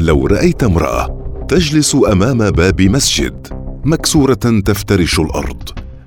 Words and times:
لو 0.00 0.26
رأيت 0.26 0.62
امرأة 0.62 1.20
تجلس 1.48 1.96
أمام 2.12 2.50
باب 2.50 2.82
مسجد 2.82 3.46
مكسورة 3.84 4.34
تفترش 4.64 5.20
الأرض. 5.20 5.62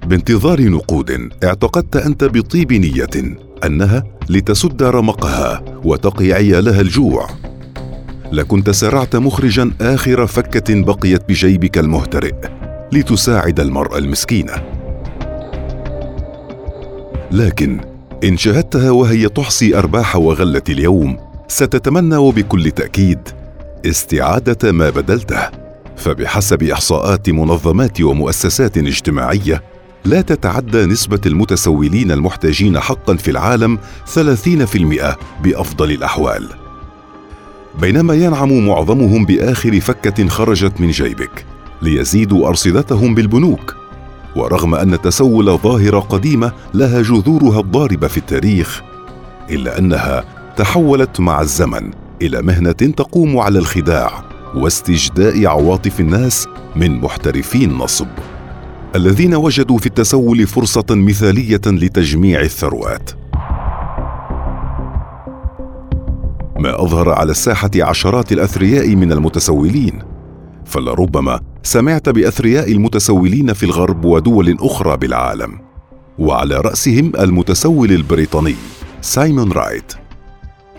بانتظار 0.06 0.62
نقود 0.62 1.30
اعتقدت 1.44 1.96
أنت 1.96 2.24
بطيب 2.24 2.74
نية 2.74 3.36
أنها 3.66 4.04
لتسد 4.30 4.84
رمقها 4.84 5.64
وتقي 5.84 6.34
عيالها 6.34 6.82
الجوع. 6.82 7.28
لكنت 8.32 8.70
سرعت 8.70 9.16
مخرجا 9.16 9.72
آخر 9.82 10.28
فكة 10.28 10.82
بقيت 10.82 11.30
بجيبك 11.30 11.78
المهترئ 11.78 12.36
لتساعد 12.92 13.60
المراه 13.60 13.98
المسكينه 13.98 14.54
لكن 17.32 17.80
إن 18.24 18.38
شاهدتها 18.38 18.92
وهي 18.92 19.30
تحصي 19.30 19.78
أرباح 19.78 20.16
وغلة 20.16 20.64
اليوم 20.70 21.18
ستتمنى 21.48 22.18
وبكل 22.18 22.72
تأكيد 22.72 23.20
استعادة 23.86 24.72
ما 24.72 24.90
بدلته 24.90 25.50
فبحسب 25.98 26.64
إحصاءات 26.64 27.30
منظمات 27.30 28.02
ومؤسسات 28.02 28.78
اجتماعية 28.78 29.64
لا 30.06 30.22
تتعدى 30.22 30.86
نسبة 30.86 31.22
المتسولين 31.26 32.12
المحتاجين 32.12 32.80
حقا 32.80 33.16
في 33.16 33.32
العالم 33.32 33.80
30% 34.06 35.18
بأفضل 35.44 35.92
الأحوال. 35.92 36.50
بينما 37.82 38.14
ينعم 38.14 38.68
معظمهم 38.68 39.26
بآخر 39.26 39.80
فكة 39.80 40.28
خرجت 40.28 40.82
من 40.82 40.92
جيبك 40.92 41.46
ليزيدوا 41.82 42.48
أرصدتهم 42.48 43.16
بالبنوك. 43.16 43.76
ورغم 44.36 44.76
أن 44.76 44.94
التسول 44.94 45.58
ظاهرة 45.58 46.00
قديمة 46.00 46.52
لها 46.74 47.02
جذورها 47.02 47.60
الضاربة 47.60 48.08
في 48.08 48.18
التاريخ، 48.18 48.82
إلا 49.50 49.80
أنها 49.80 50.24
تحولت 50.58 51.20
مع 51.20 51.42
الزمن 51.42 52.03
إلى 52.24 52.42
مهنة 52.42 52.72
تقوم 52.72 53.38
على 53.38 53.60
الخداع 53.60 54.24
واستجداء 54.56 55.46
عواطف 55.46 56.00
الناس 56.00 56.48
من 56.76 57.02
محترفي 57.02 57.64
النصب. 57.66 58.08
الذين 58.96 59.36
وجدوا 59.36 59.78
في 59.78 59.86
التسول 59.86 60.48
فرصة 60.48 60.86
مثالية 60.90 61.62
لتجميع 61.66 62.42
الثروات. 62.42 63.12
ما 66.60 66.84
أظهر 66.84 67.10
على 67.10 67.32
الساحة 67.32 67.72
عشرات 67.76 68.32
الأثرياء 68.32 68.96
من 68.96 69.12
المتسولين 69.12 70.00
فلربما 70.66 71.40
سمعت 71.64 72.10
بأثرياء 72.10 72.72
المتسولين 72.72 73.54
في 73.54 73.64
الغرب 73.64 74.06
ودول 74.06 74.58
أخرى 74.62 74.98
بالعالم. 74.98 75.60
وعلى 76.20 76.56
رأسهم 76.56 77.12
المتسول 77.20 77.92
البريطاني 77.92 78.56
سايمون 79.02 79.52
رايت. 79.52 80.03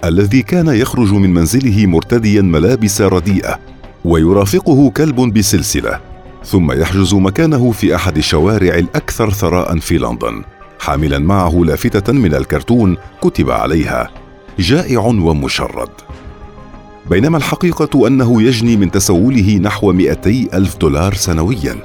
الذي 0.05 0.42
كان 0.42 0.69
يخرج 0.69 1.12
من 1.12 1.34
منزله 1.34 1.86
مرتديا 1.86 2.42
ملابس 2.42 3.00
رديئة 3.00 3.58
ويرافقه 4.05 4.91
كلب 4.91 5.20
بسلسلة 5.20 6.00
ثم 6.44 6.72
يحجز 6.72 7.14
مكانه 7.14 7.70
في 7.70 7.94
أحد 7.94 8.16
الشوارع 8.16 8.74
الأكثر 8.74 9.30
ثراء 9.30 9.78
في 9.78 9.98
لندن. 9.98 10.42
حاملا 10.80 11.19
معه 11.19 11.64
لافتة 11.64 12.12
من 12.12 12.34
الكرتون 12.34 12.96
كتب 13.22 13.50
عليها. 13.50 14.11
جائع 14.58 15.00
ومشرد. 15.00 15.91
بينما 17.11 17.36
الحقيقة 17.36 18.06
أنه 18.06 18.42
يجني 18.42 18.77
من 18.77 18.91
تسوله 18.91 19.56
نحو 19.56 19.92
200 19.92 20.48
ألف 20.55 20.77
دولار 20.77 21.14
سنويا. 21.14 21.77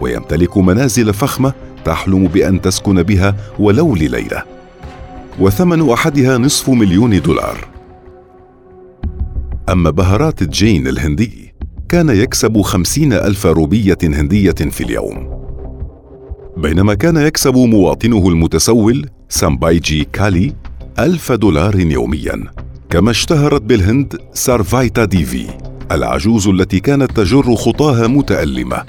ويمتلك 0.00 0.58
منازل 0.58 1.14
فخمة 1.14 1.52
تحلم 1.84 2.26
بأن 2.26 2.60
تسكن 2.60 3.02
بها 3.02 3.36
ولو 3.58 3.94
لليلة. 3.94 4.59
وثمن 5.40 5.90
أحدها 5.90 6.38
نصف 6.38 6.70
مليون 6.70 7.22
دولار. 7.22 7.68
أما 9.68 9.90
بهارات 9.90 10.42
جين 10.42 10.86
الهندي 10.86 11.54
كان 11.88 12.08
يكسب 12.08 12.60
خمسين 12.60 13.12
ألف 13.12 13.46
روبية 13.46 13.98
هندية 14.02 14.50
في 14.50 14.84
اليوم. 14.84 15.40
بينما 16.56 16.94
كان 16.94 17.16
يكسب 17.16 17.54
مواطنه 17.54 18.28
المتسول 18.28 19.06
سامبايجي 19.28 20.04
كالي 20.12 20.52
ألف 20.98 21.32
دولار 21.32 21.80
يوميا 21.80 22.44
كما 22.90 23.10
اشتهرت 23.10 23.62
بالهند 23.62 24.18
سارفايتا 24.34 25.04
ديفي 25.04 25.46
العجوز 25.92 26.48
التي 26.48 26.80
كانت 26.80 27.12
تجر 27.16 27.54
خطاها 27.54 28.06
متألمة. 28.06 28.82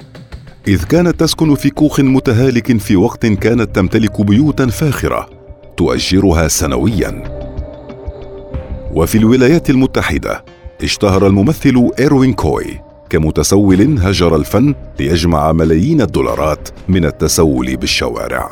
إذ 0.68 0.84
كانت 0.84 1.20
تسكن 1.20 1.54
في 1.54 1.70
كوخ 1.70 2.00
متهالك 2.00 2.78
في 2.78 2.96
وقت 2.96 3.26
كانت 3.26 3.76
تمتلك 3.76 4.20
بيوتا 4.20 4.66
فاخرة. 4.66 5.41
تؤجرها 5.76 6.48
سنويا. 6.48 7.42
وفي 8.94 9.18
الولايات 9.18 9.70
المتحدة 9.70 10.44
اشتهر 10.82 11.26
الممثل 11.26 11.90
إيروين 11.98 12.32
كوي 12.32 12.80
كمتسول 13.10 13.98
هجر 13.98 14.36
الفن 14.36 14.74
ليجمع 15.00 15.52
ملايين 15.52 16.00
الدولارات 16.00 16.68
من 16.88 17.04
التسول 17.04 17.76
بالشوارع. 17.76 18.50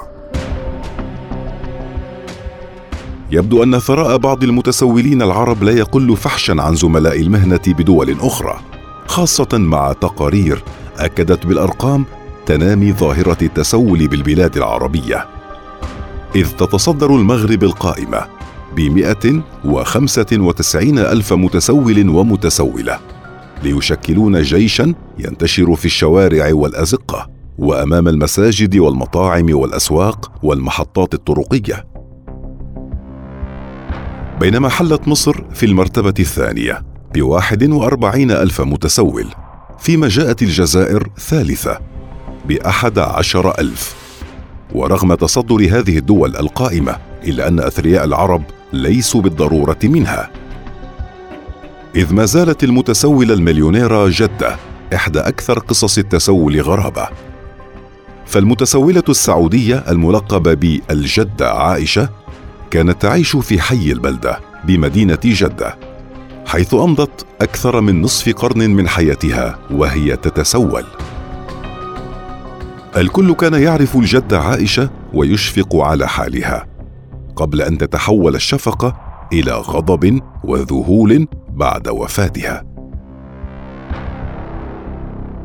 يبدو 3.33 3.63
أن 3.63 3.79
ثراء 3.79 4.17
بعض 4.17 4.45
المتسولين 4.45 5.23
العرب 5.23 5.63
لا 5.63 5.73
يقل 5.73 6.17
فحشا 6.17 6.55
عن 6.59 6.75
زملاء 6.75 7.21
المهنة 7.21 7.61
بدول 7.67 8.17
أخرى 8.21 8.61
خاصة 9.07 9.49
مع 9.53 9.93
تقارير 9.93 10.63
أكدت 10.99 11.47
بالأرقام 11.47 12.05
تنامي 12.47 12.93
ظاهرة 12.93 13.37
التسول 13.43 14.09
بالبلاد 14.09 14.57
العربية. 14.57 15.40
إذ 16.37 16.51
تتصدر 16.51 17.17
المغرب 17.17 17.65
القائمة 17.65 18.27
بمئة 18.77 19.43
وخمسة 19.65 20.27
وتسعين 20.33 20.99
ألف 20.99 21.33
متسول 21.33 22.09
ومتسولة 22.09 22.99
ليشكلون 23.63 24.43
جيشا 24.43 24.95
ينتشر 25.19 25.75
في 25.75 25.85
الشوارع 25.85 26.55
والأزقة 26.55 27.31
وأمام 27.59 28.09
المساجد 28.09 28.77
والمطاعم 28.77 29.47
والأسواق 29.51 30.33
والمحطات 30.43 31.15
الطرقية. 31.15 31.87
بينما 34.41 34.69
حلت 34.69 35.09
مصر 35.09 35.45
في 35.55 35.67
المرتبة 35.67 36.15
الثانية 36.19 36.83
بواحد 37.15 37.71
وأربعين 37.71 38.31
ألف 38.31 38.61
متسول 38.61 39.27
فيما 39.79 40.09
جاءت 40.09 40.43
الجزائر 40.43 41.09
ثالثة 41.19 41.79
بأحد 42.49 42.99
عشر 42.99 43.59
ألف. 43.59 44.00
ورغم 44.75 45.15
تصدر 45.15 45.57
هذه 45.57 45.99
الدول 45.99 46.37
القائمة 46.37 46.97
إلا 47.25 47.49
أن 47.49 47.61
أثرياء 47.61 48.05
العرب 48.05 48.43
ليسوا 48.73 49.21
بالضرورة 49.21 49.79
منها. 49.85 50.31
إذ 51.97 52.15
ما 52.15 52.25
زالت 52.25 52.65
المتسولة 52.65 53.35
المليونيرة 53.35 54.09
جدة 54.09 54.57
إحدى 54.95 55.21
أكثر 55.21 55.59
قصص 55.59 55.99
التسول 55.99 56.61
غرابة. 56.61 57.09
فالمتسولة 58.27 59.03
السعودية 59.09 59.85
الملقبة 59.89 60.55
بالجدة 60.55 61.53
عائشة 61.53 62.09
كانت 62.71 63.03
تعيش 63.03 63.37
في 63.37 63.61
حي 63.61 63.93
البلدة 63.93 64.41
بمدينة 64.65 65.19
جدة 65.25 65.77
حيث 66.47 66.75
أمضت 66.75 67.27
أكثر 67.41 67.81
من 67.81 68.03
نصف 68.03 68.35
قرن 68.35 68.71
من 68.71 68.89
حياتها 68.89 69.59
وهي 69.71 70.17
تتسول. 70.17 70.85
الكل 72.97 73.35
كان 73.35 73.55
يعرف 73.55 73.97
الجدة 73.97 74.41
عائشة 74.41 74.91
ويشفق 75.15 75.77
على 75.77 76.09
حالها. 76.09 76.67
قبل 77.37 77.63
أن 77.63 77.79
تتحول 77.79 78.35
الشفقة 78.35 78.97
إلى 79.33 79.53
غضب 79.53 80.21
وذهول 80.45 81.27
بعد 81.49 81.89
وفاتها. 81.89 82.65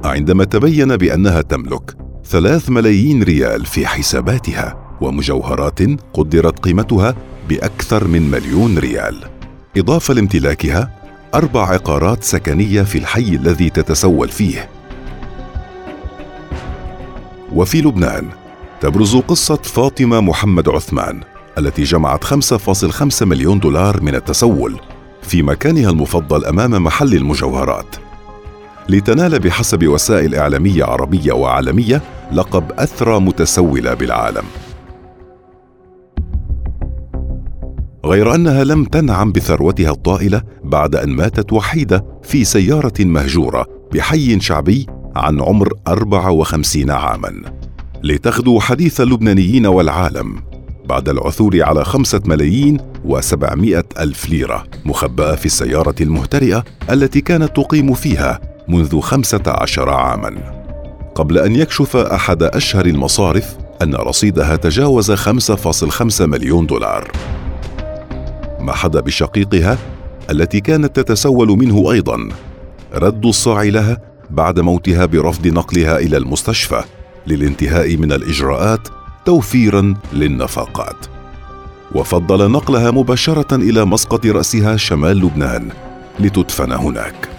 عندما 0.03 0.43
تبين 0.43 0.97
بأنها 0.97 1.41
تملك 1.41 1.97
ثلاث 2.25 2.69
ملايين 2.69 3.23
ريال 3.23 3.65
في 3.65 3.87
حساباتها 3.87 4.97
ومجوهرات 5.01 5.79
قدرت 6.13 6.59
قيمتها 6.59 7.15
بأكثر 7.49 8.07
من 8.07 8.31
مليون 8.31 8.77
ريال 8.77 9.23
إضافة 9.77 10.13
لامتلاكها 10.13 10.91
أربع 11.33 11.69
عقارات 11.69 12.23
سكنية 12.23 12.81
في 12.81 12.97
الحي 12.97 13.35
الذي 13.35 13.69
تتسول 13.69 14.29
فيه. 14.29 14.74
وفي 17.55 17.81
لبنان. 17.81 18.27
تبرز 18.81 19.15
قصة 19.15 19.55
فاطمة 19.55 20.21
محمد 20.21 20.69
عثمان 20.69 21.21
التي 21.57 21.83
جمعت 21.83 22.23
5.5 22.23 23.25
مليون 23.25 23.59
دولار 23.59 24.01
من 24.01 24.15
التسول 24.15 24.79
في 25.21 25.43
مكانها 25.43 25.89
المفضل 25.89 26.45
أمام 26.45 26.83
محل 26.83 27.13
المجوهرات. 27.13 27.95
لتنال 28.89 29.39
بحسب 29.39 29.87
وسائل 29.87 30.35
إعلامية 30.35 30.83
عربية 30.83 31.33
وعالمية 31.33 32.01
لقب 32.31 32.71
أثرى 32.71 33.19
متسولة 33.19 33.93
بالعالم. 33.93 34.43
غير 38.05 38.35
أنها 38.35 38.63
لم 38.63 38.85
تنعم 38.85 39.31
بثروتها 39.31 39.91
الطائله 39.91 40.41
بعد 40.63 40.95
أن 40.95 41.09
ماتت 41.09 41.53
وحيدة 41.53 42.05
في 42.23 42.43
سيارة 42.43 42.93
مهجورة 42.99 43.65
بحي 43.93 44.39
شعبي 44.39 44.87
عن 45.15 45.41
عمر 45.41 45.73
54 45.87 46.91
عاما. 46.91 47.41
لتغدو 48.03 48.59
حديث 48.59 49.01
اللبنانيين 49.01 49.65
والعالم 49.65 50.35
بعد 50.85 51.09
العثور 51.09 51.63
على 51.63 51.85
خمسة 51.85 52.21
ملايين 52.25 52.77
وسبعمائة 53.05 53.83
ألف 53.99 54.29
ليرة 54.29 54.63
مخبأة 54.85 55.35
في 55.35 55.45
السيارة 55.45 55.95
المهترئة 56.01 56.63
التي 56.91 57.21
كانت 57.21 57.55
تقيم 57.55 57.93
فيها 57.93 58.41
منذ 58.67 58.99
خمسة 58.99 59.43
عشر 59.47 59.89
عاما. 59.89 60.63
قبل 61.15 61.37
أن 61.37 61.55
يكشف 61.55 61.95
أحد 61.95 62.43
أشهر 62.43 62.85
المصارف 62.85 63.57
أن 63.81 63.95
رصيدها 63.95 64.55
تجاوز 64.55 65.11
5.5 65.11 66.21
مليون 66.21 66.65
دولار. 66.65 67.11
ما 68.59 68.73
حدا 68.73 68.99
بشقيقها 68.99 69.77
التي 70.29 70.59
كانت 70.59 70.99
تتسول 70.99 71.47
منه 71.47 71.91
أيضا. 71.91 72.29
رد 72.93 73.25
الصاع 73.25 73.63
لها 73.63 74.14
بعد 74.29 74.59
موتها 74.59 75.05
برفض 75.05 75.47
نقلها 75.47 75.97
إلى 75.97 76.17
المستشفى 76.17 76.83
للانتهاء 77.27 77.97
من 77.97 78.11
الإجراءات 78.11 78.87
توفيرا 79.25 79.93
للنفقات. 80.13 81.05
وفضل 81.95 82.51
نقلها 82.51 82.91
مباشرة 82.91 83.55
إلى 83.55 83.85
مسقط 83.85 84.25
رأسها 84.25 84.77
شمال 84.77 85.17
لبنان 85.17 85.69
لتدفن 86.19 86.71
هناك. 86.71 87.29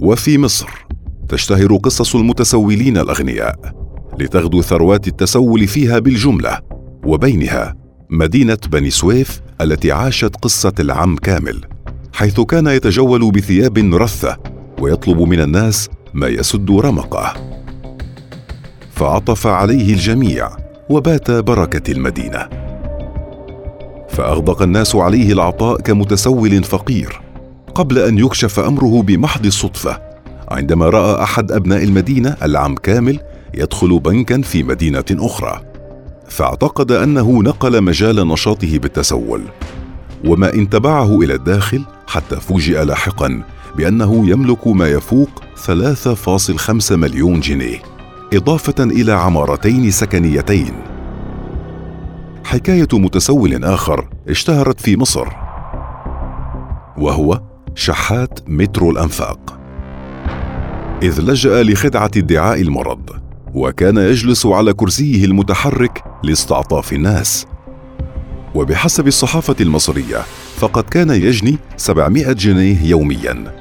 وفي 0.00 0.38
مصر 0.38 0.86
تشتهر 1.28 1.76
قصص 1.76 2.14
المتسولين 2.14 2.98
الأغنياء 2.98 3.74
لتغدو 4.18 4.62
ثروات 4.62 5.08
التسول 5.08 5.66
فيها 5.66 5.98
بالجملة 5.98 6.58
وبينها 7.04 7.76
مدينة 8.10 8.58
بني 8.72 8.90
سويف 8.90 9.40
التي 9.60 9.92
عاشت 9.92 10.36
قصة 10.36 10.72
العم 10.80 11.16
كامل. 11.16 11.60
حيث 12.20 12.40
كان 12.40 12.66
يتجول 12.66 13.30
بثياب 13.30 13.78
رثة 13.78 14.36
ويطلب 14.80 15.20
من 15.20 15.40
الناس 15.40 15.88
ما 16.14 16.26
يسد 16.26 16.70
رمقه. 16.70 17.34
فعطف 18.92 19.46
عليه 19.46 19.92
الجميع 19.92 20.50
وبات 20.90 21.30
بركة 21.30 21.92
المدينة. 21.92 22.48
فأغدق 24.08 24.62
الناس 24.62 24.96
عليه 24.96 25.32
العطاء 25.32 25.80
كمتسول 25.80 26.64
فقير 26.64 27.20
قبل 27.74 27.98
أن 27.98 28.18
يكشف 28.18 28.60
أمره 28.60 29.02
بمحض 29.02 29.46
الصدفة 29.46 30.00
عندما 30.48 30.88
رأى 30.88 31.22
أحد 31.22 31.52
أبناء 31.52 31.84
المدينة 31.84 32.36
العم 32.42 32.74
كامل 32.74 33.18
يدخل 33.54 33.98
بنكا 33.98 34.42
في 34.42 34.62
مدينة 34.62 35.04
أخرى. 35.10 35.60
فاعتقد 36.28 36.92
أنه 36.92 37.42
نقل 37.42 37.80
مجال 37.80 38.28
نشاطه 38.28 38.78
بالتسول. 38.78 39.42
وما 40.24 40.54
إن 40.54 40.70
تبعه 40.70 41.20
إلى 41.20 41.34
الداخل 41.34 41.84
حتى 42.10 42.36
فوجئ 42.36 42.84
لاحقا 42.84 43.42
بأنه 43.76 44.30
يملك 44.30 44.66
ما 44.66 44.88
يفوق 44.88 45.30
3.5 45.66 46.92
مليون 46.92 47.40
جنيه 47.40 47.82
إضافة 48.34 48.84
إلى 48.84 49.12
عمارتين 49.12 49.90
سكنيتين. 49.90 50.72
حكاية 52.44 52.88
متسول 52.92 53.64
آخر 53.64 54.08
اشتهرت 54.28 54.80
في 54.80 54.96
مصر 54.96 55.28
وهو 56.98 57.40
شحات 57.74 58.38
مترو 58.48 58.90
الأنفاق. 58.90 59.60
إذ 61.02 61.20
لجأ 61.20 61.62
لخدعة 61.62 62.10
ادعاء 62.16 62.60
المرض 62.60 63.10
وكان 63.54 63.96
يجلس 63.96 64.46
على 64.46 64.72
كرسيه 64.72 65.24
المتحرك 65.24 66.04
لاستعطاف 66.22 66.92
الناس. 66.92 67.46
وبحسب 68.54 69.06
الصحافة 69.06 69.56
المصرية 69.60 70.24
فقد 70.60 70.84
كان 70.84 71.10
يجني 71.10 71.58
700 71.76 72.32
جنيه 72.32 72.82
يوميا. 72.84 73.54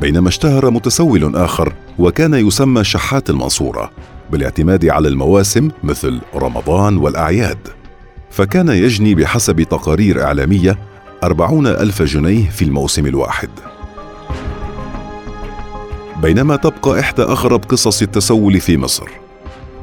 بينما 0.00 0.28
اشتهر 0.28 0.70
متسول 0.70 1.36
آخر 1.36 1.72
وكان 1.98 2.34
يسمى 2.34 2.84
شحات 2.84 3.30
المنصورة 3.30 3.90
بالاعتماد 4.30 4.86
على 4.86 5.08
المواسم 5.08 5.70
مثل 5.84 6.20
رمضان 6.34 6.96
والأعياد. 6.96 7.58
فكان 8.30 8.68
يجني 8.68 9.14
بحسب 9.14 9.62
تقارير 9.62 10.22
إعلامية 10.22 10.78
أربعون 11.22 11.66
ألف 11.66 12.02
جنيه 12.02 12.50
في 12.50 12.62
الموسم 12.62 13.06
الواحد. 13.06 13.50
بينما 16.22 16.56
تبقى 16.56 17.00
إحدى 17.00 17.22
أغرب 17.22 17.64
قصص 17.64 18.02
التسول 18.02 18.60
في 18.60 18.76
مصر 18.76 19.08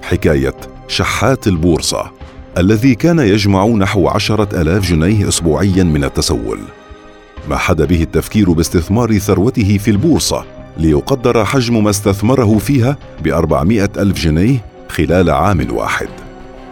حكاية 0.01 0.55
شحات 0.87 1.47
البورصة. 1.47 2.22
الذي 2.57 2.95
كان 2.95 3.19
يجمع 3.19 3.65
نحو 3.65 4.07
عشرة 4.07 4.61
ألاف 4.61 4.89
جنيه 4.89 5.27
أسبوعيا 5.27 5.83
من 5.83 6.03
التسول. 6.03 6.59
ما 7.49 7.57
حد 7.57 7.81
به 7.81 8.03
التفكير 8.03 8.51
باستثمار 8.51 9.17
ثروته 9.17 9.77
في 9.77 9.91
البورصة 9.91 10.45
ليقدر 10.77 11.45
حجم 11.45 11.83
ما 11.83 11.89
استثمره 11.89 12.57
فيها 12.57 12.97
بأربعمائة 13.23 13.89
ألف 13.97 14.19
جنيه 14.19 14.65
خلال 14.89 15.29
عام 15.29 15.67
واحد 15.71 16.07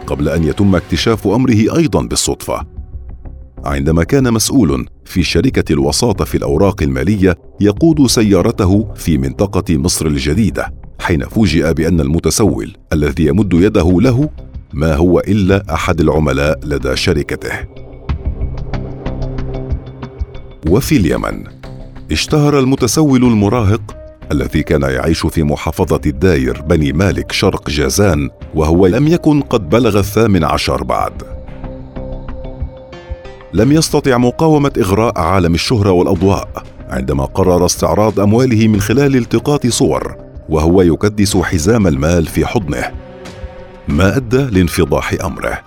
قبل 0.06 0.28
أن 0.28 0.44
يتم 0.44 0.76
اكتشاف 0.76 1.26
أمره 1.26 1.76
أيضا 1.76 2.02
بالصدفة. 2.02 2.66
عندما 3.64 4.04
كان 4.04 4.32
مسؤول 4.32 4.86
في 5.04 5.22
شركة 5.22 5.72
الوساطة 5.72 6.24
في 6.24 6.36
الأوراق 6.36 6.82
المالية 6.82 7.36
يقود 7.60 8.06
سيارته 8.06 8.88
في 8.94 9.18
منطقة 9.18 9.76
مصر 9.76 10.06
الجديدة 10.06 10.74
حين 11.00 11.24
فوجئ 11.24 11.74
بأن 11.74 12.00
المتسول 12.00 12.76
الذي 12.92 13.26
يمد 13.26 13.54
يده 13.54 14.00
له 14.00 14.28
ما 14.74 14.94
هو 14.94 15.18
إلا 15.20 15.74
أحد 15.74 16.00
العملاء 16.00 16.60
لدى 16.64 16.96
شركته. 16.96 17.52
وفي 20.68 20.96
اليمن 20.96 21.44
اشتهر 22.12 22.58
المتسول 22.58 23.24
المراهق 23.24 23.96
الذي 24.32 24.62
كان 24.62 24.82
يعيش 24.82 25.26
في 25.26 25.42
محافظة 25.42 26.00
الداير 26.06 26.62
بني 26.62 26.92
مالك 26.92 27.32
شرق 27.32 27.70
جازان 27.70 28.30
وهو 28.54 28.86
لم 28.86 29.08
يكن 29.08 29.40
قد 29.40 29.68
بلغ 29.68 29.98
الثامن 29.98 30.44
عشر 30.44 30.82
بعد. 30.84 31.22
لم 33.52 33.72
يستطع 33.72 34.18
مقاومة 34.18 34.72
إغراء 34.78 35.18
عالم 35.18 35.54
الشهرة 35.54 35.90
والأضواء 35.90 36.48
عندما 36.88 37.24
قرر 37.24 37.66
استعراض 37.66 38.20
أمواله 38.20 38.68
من 38.68 38.80
خلال 38.80 39.16
التقاط 39.16 39.66
صور 39.66 40.16
وهو 40.48 40.82
يكدس 40.82 41.36
حزام 41.36 41.86
المال 41.86 42.26
في 42.26 42.46
حضنه. 42.46 43.11
ما 43.88 44.16
أدى 44.16 44.36
لانفضاح 44.36 45.14
أمره. 45.24 45.60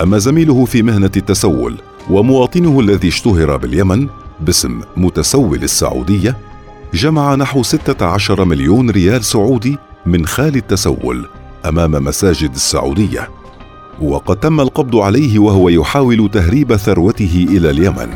أما 0.00 0.18
زميله 0.18 0.64
في 0.64 0.82
مهنة 0.82 1.10
التسول 1.16 1.76
ومواطنه 2.10 2.80
الذي 2.80 3.08
اشتهر 3.08 3.56
باليمن 3.56 4.08
باسم 4.40 4.80
متسول 4.96 5.62
السعودية 5.62 6.36
جمع 6.94 7.34
نحو 7.34 7.62
16 7.62 8.44
مليون 8.44 8.90
ريال 8.90 9.24
سعودي 9.24 9.78
من 10.06 10.26
خال 10.26 10.56
التسول 10.56 11.26
أمام 11.66 12.04
مساجد 12.04 12.54
السعودية. 12.54 13.28
وقد 14.02 14.36
تم 14.36 14.60
القبض 14.60 14.96
عليه 14.96 15.38
وهو 15.38 15.68
يحاول 15.68 16.30
تهريب 16.32 16.76
ثروته 16.76 17.46
إلى 17.50 17.70
اليمن. 17.70 18.08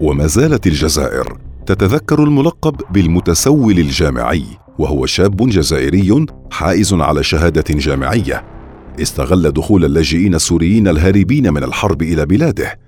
وما 0.00 0.26
زالت 0.26 0.66
الجزائر 0.66 1.45
تتذكر 1.66 2.22
الملقب 2.22 2.76
بالمتسول 2.90 3.78
الجامعي 3.78 4.44
وهو 4.78 5.06
شاب 5.06 5.48
جزائري 5.48 6.26
حائز 6.50 6.94
على 6.94 7.22
شهادة 7.22 7.64
جامعية. 7.68 8.44
استغل 9.02 9.50
دخول 9.50 9.84
اللاجئين 9.84 10.34
السوريين 10.34 10.88
الهاربين 10.88 11.52
من 11.52 11.64
الحرب 11.64 12.02
إلى 12.02 12.26
بلاده 12.26 12.78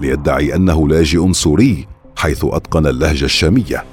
ليدعي 0.00 0.54
أنه 0.54 0.88
لاجئ 0.88 1.32
سوري 1.32 1.86
حيث 2.16 2.44
أتقن 2.44 2.86
اللهجة 2.86 3.24
الشامية. 3.24 3.84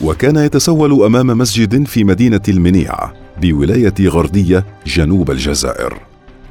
وكان 0.00 0.36
يتسول 0.36 1.02
أمام 1.02 1.26
مسجد 1.26 1.86
في 1.86 2.04
مدينة 2.04 2.42
المنيعه 2.48 3.12
بولاية 3.40 3.94
غرديه 4.00 4.66
جنوب 4.86 5.30
الجزائر. 5.30 5.98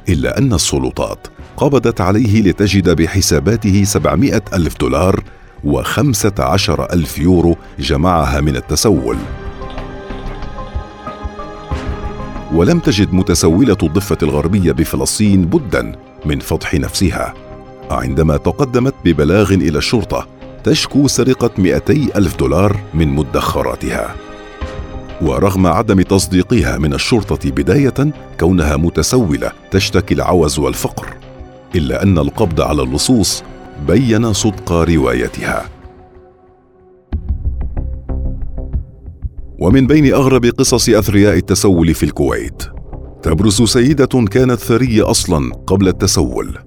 إلا 0.08 0.38
أن 0.38 0.52
السلطات 0.52 1.26
قبضت 1.56 2.00
عليه 2.00 2.42
لتجد 2.42 2.90
بحساباته 2.90 3.84
700 3.84 4.42
ألف 4.54 4.76
دولار 4.80 5.24
وخمسة 5.64 6.32
عشر 6.38 6.92
ألف 6.92 7.18
يورو 7.18 7.56
جمعها 7.78 8.40
من 8.40 8.56
التسول. 8.56 9.16
ولم 12.54 12.78
تجد 12.78 13.12
متسولة 13.12 13.76
الضفة 13.82 14.18
الغربية 14.22 14.72
بفلسطين 14.72 15.44
بدا 15.44 15.92
من 16.24 16.38
فضح 16.38 16.74
نفسها. 16.74 17.34
عندما 17.90 18.36
تقدمت 18.36 18.94
ببلاغ 19.04 19.52
إلى 19.52 19.78
الشرطة 19.78 20.26
تشكو 20.64 21.08
سرقة 21.08 21.50
200 21.58 22.08
ألف 22.16 22.36
دولار 22.36 22.76
من 22.94 23.08
مدخراتها. 23.08 24.14
ورغم 25.22 25.66
عدم 25.66 26.02
تصديقها 26.02 26.78
من 26.78 26.94
الشرطة 26.94 27.50
بداية 27.50 28.12
كونها 28.40 28.76
متسولة 28.76 29.52
تشتكي 29.70 30.14
العوز 30.14 30.58
والفقر. 30.58 31.06
إلا 31.74 32.02
أن 32.02 32.18
القبض 32.18 32.60
على 32.60 32.82
اللصوص 32.82 33.42
بين 33.86 34.32
صدق 34.32 34.72
روايتها. 34.72 35.64
ومن 39.58 39.86
بين 39.86 40.14
أغرب 40.14 40.46
قصص 40.46 40.88
أثرياء 40.88 41.36
التسول 41.36 41.94
في 41.94 42.02
الكويت. 42.02 42.62
تبرز 43.22 43.62
سيدة 43.62 44.26
كانت 44.30 44.54
ثرية 44.54 45.10
أصلا 45.10 45.54
قبل 45.66 45.88
التسول 45.88 46.58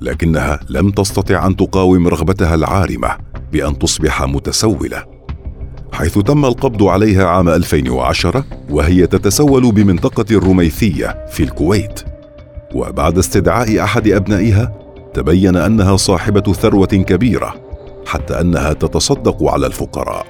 لكنها 0.00 0.60
لم 0.68 0.90
تستطع 0.90 1.46
أن 1.46 1.56
تقاوم 1.56 2.08
رغبتها 2.08 2.54
العارمة 2.54 3.08
بأن 3.52 3.78
تصبح 3.78 4.22
متسولة 4.22 5.04
حيث 5.92 6.18
تم 6.18 6.44
القبض 6.44 6.82
عليها 6.82 7.26
عام 7.26 7.48
2010 7.48 8.44
وهي 8.70 9.06
تتسول 9.06 9.72
بمنطقة 9.72 10.36
الرميثية 10.36 11.26
في 11.30 11.42
الكويت. 11.42 12.00
وبعد 12.74 13.18
استدعاء 13.18 13.84
أحد 13.84 14.08
أبنائها 14.08 14.85
تبين 15.16 15.56
أنها 15.56 15.96
صاحبة 15.96 16.52
ثروة 16.52 16.86
كبيرة 16.86 17.54
حتى 18.06 18.40
أنها 18.40 18.72
تتصدق 18.72 19.44
على 19.44 19.66
الفقراء. 19.66 20.26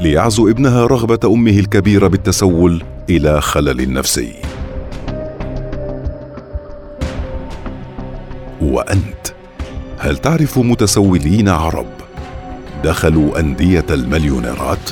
ليعزو 0.00 0.50
ابنها 0.50 0.86
رغبة 0.86 1.18
أمه 1.24 1.50
الكبيرة 1.50 2.08
بالتسول 2.08 2.82
إلى 3.10 3.40
خلل 3.40 3.92
نفسي. 3.92 4.32
وأنت 8.62 9.26
هل 9.98 10.16
تعرف 10.16 10.58
متسولين 10.58 11.48
عرب؟ 11.48 11.86
دخلوا 12.84 13.40
أندية 13.40 13.86
المليونيرات؟ 13.90 14.90